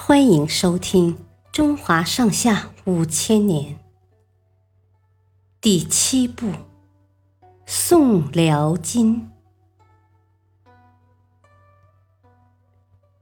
[0.00, 1.16] 欢迎收听
[1.52, 3.74] 《中华上下五千年》
[5.60, 6.46] 第七部
[7.66, 9.16] 《宋辽金》。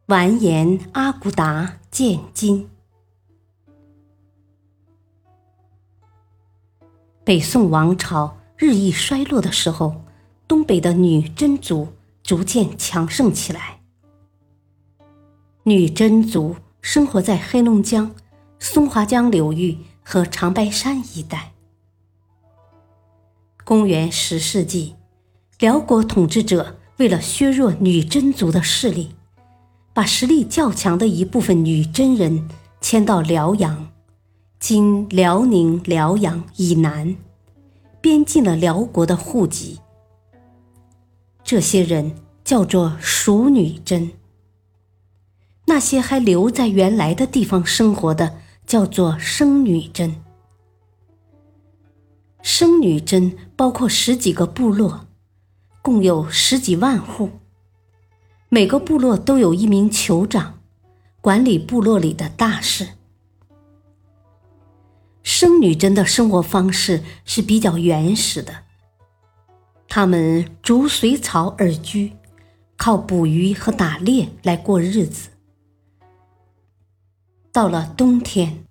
[0.07, 2.69] 完颜阿骨达建金。
[7.25, 10.05] 北宋王朝日益衰落的时候，
[10.47, 11.89] 东北的女真族
[12.23, 13.81] 逐渐强盛起来。
[15.65, 16.55] 女真族。
[16.89, 18.15] 生活在黑龙江、
[18.61, 21.53] 松花江流域和长白山一带。
[23.65, 24.95] 公元十世纪，
[25.59, 29.17] 辽国统治者为了削弱女真族的势力，
[29.93, 32.49] 把实力较强的一部分女真人
[32.81, 33.89] 迁到辽阳
[34.61, 37.17] （今辽宁辽阳以南），
[38.01, 39.81] 编进了辽国的户籍。
[41.43, 44.13] 这些人叫做熟女真。
[45.67, 50.23] 那些还留在原来的地方生活的，叫做生女真。
[52.41, 55.07] 生女真包括十几个部落，
[55.83, 57.31] 共有十几万户。
[58.49, 60.61] 每个部落都有一名酋长，
[61.21, 62.91] 管理部落里的大事。
[65.25, 68.63] 生女真的生活方式是比较原始的，
[69.89, 72.13] 他们逐水草而居，
[72.77, 75.31] 靠捕鱼和打猎来过日子。
[77.57, 78.67] 到了冬天，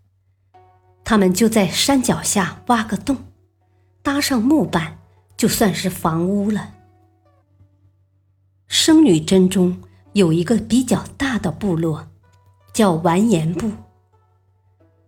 [1.04, 3.18] 他们就在山脚下挖个洞，
[4.04, 5.00] 搭上木板，
[5.36, 6.72] 就算是房屋了。
[8.68, 9.82] 生女真中
[10.14, 12.08] 有一个比较大的部落，
[12.74, 13.72] 叫完颜部。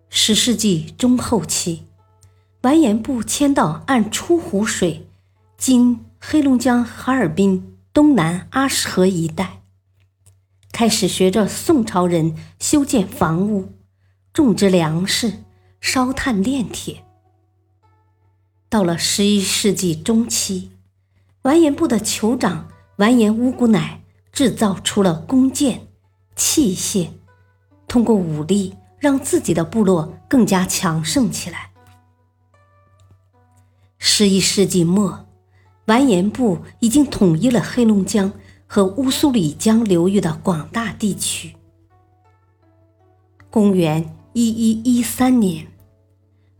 [0.09, 1.83] 十世纪中后期，
[2.63, 5.07] 完颜部迁到按出湖水
[5.55, 9.61] （今黑龙江哈尔滨东南阿什河一带）。
[10.77, 13.73] 开始学着宋朝人修建房屋、
[14.31, 15.43] 种植粮食、
[15.81, 17.03] 烧炭炼铁。
[18.69, 20.69] 到了十一世纪中期，
[21.41, 25.87] 完颜部的酋长完颜乌古乃制造出了弓箭、
[26.35, 27.07] 器械，
[27.87, 31.71] 通过武力让自己的部落更加强盛起来。
[33.97, 35.25] 十一世纪末，
[35.85, 38.31] 完颜部已经统一了黑龙江。
[38.67, 41.55] 和乌苏里江流域的广大地区。
[43.49, 45.65] 公元一一一三年，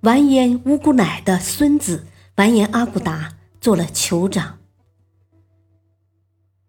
[0.01, 2.07] 完颜乌古乃的孙子
[2.37, 4.57] 完颜阿骨达做了酋长。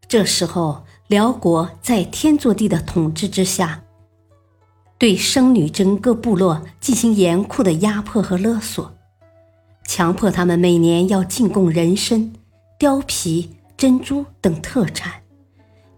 [0.07, 3.85] 这时候，辽国在天祚帝的统治之下，
[4.99, 8.93] 对生女真各部落进行严酷的压迫和勒索，
[9.87, 12.33] 强迫他们每年要进贡人参、
[12.79, 15.23] 貂皮、珍珠等特产。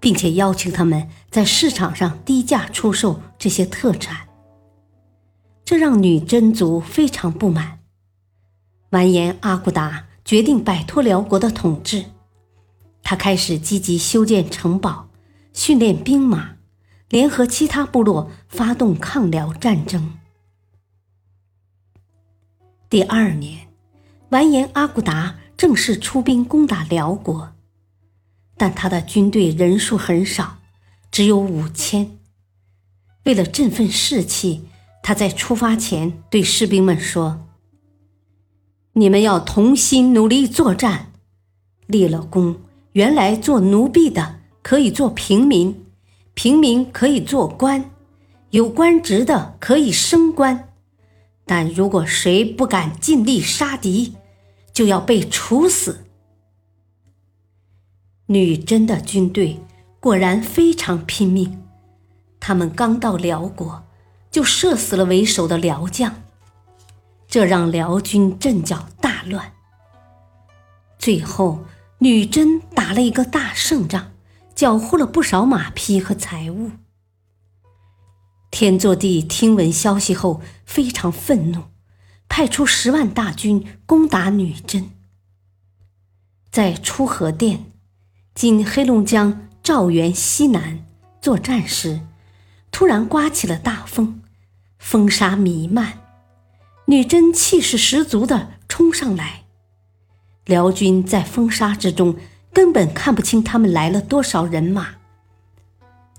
[0.01, 4.29] 并且要求他们在市场上低价出售这些特产，
[5.65, 7.81] 这让女真族非常不满。
[8.91, 12.07] 完颜阿骨达决定摆脱辽国的统治，
[13.03, 15.09] 他开始积极修建城堡、
[15.53, 16.57] 训练兵马，
[17.09, 20.15] 联合其他部落发动抗辽战争。
[22.89, 23.69] 第二年，
[24.31, 27.53] 完颜阿骨达正式出兵攻打辽国。
[28.61, 30.59] 但他的军队人数很少，
[31.11, 32.19] 只有五千。
[33.25, 34.67] 为了振奋士气，
[35.03, 37.47] 他在出发前对士兵们说
[38.93, 41.11] ：“你们要同心努力作战。
[41.87, 42.57] 立了功，
[42.93, 45.87] 原来做奴婢的可以做平民，
[46.35, 47.91] 平民可以做官，
[48.51, 50.69] 有官职的可以升官。
[51.47, 54.17] 但如果谁不敢尽力杀敌，
[54.75, 56.05] 就要被处死。”
[58.31, 59.61] 女真的军队
[59.99, 61.65] 果然非常拼命，
[62.39, 63.85] 他们刚到辽国，
[64.31, 66.23] 就射死了为首的辽将，
[67.27, 69.55] 这让辽军阵脚大乱。
[70.97, 71.65] 最后，
[71.99, 74.13] 女真打了一个大胜仗，
[74.55, 76.71] 缴获了不少马匹和财物。
[78.53, 81.65] 天祚帝听闻消息后非常愤怒，
[82.29, 84.93] 派出十万大军攻打女真，
[86.53, 87.70] 在出河店。
[88.35, 90.85] 今黑龙江肇源西南
[91.21, 92.01] 作战时，
[92.71, 94.23] 突然刮起了大风，
[94.79, 95.99] 风沙弥漫，
[96.87, 99.43] 女真气势十足地冲上来。
[100.47, 102.17] 辽军在风沙之中
[102.53, 104.95] 根本看不清他们来了多少人马。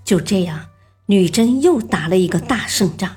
[0.04, 0.66] 就这样，
[1.06, 3.16] 女真又打了一个大胜仗。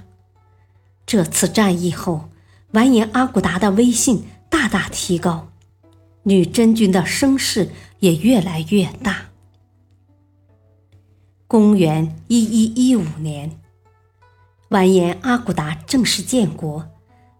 [1.06, 2.30] 这次战役后，
[2.72, 5.50] 完颜阿骨达的威信大大提高。
[6.28, 7.70] 女真军的声势
[8.00, 9.28] 也越来越大。
[11.48, 13.60] 公元一一一五年，
[14.70, 16.90] 完颜阿骨达正式建国，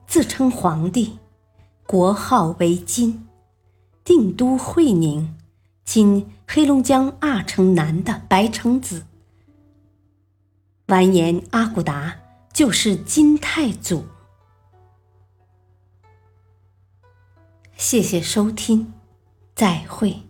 [0.06, 1.18] 自称皇帝，
[1.88, 3.28] 国号为金，
[4.04, 5.36] 定都会宁，
[5.84, 9.08] 今黑龙江阿城南的白城子。
[10.86, 12.16] 完颜阿骨达
[12.54, 14.06] 就是金太祖。
[17.78, 18.94] 谢谢收听，
[19.54, 20.22] 再会。